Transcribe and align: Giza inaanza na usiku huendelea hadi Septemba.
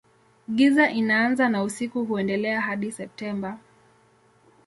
Giza 0.55 0.89
inaanza 0.89 1.49
na 1.49 1.63
usiku 1.63 2.05
huendelea 2.05 2.61
hadi 2.61 2.91
Septemba. 2.91 3.57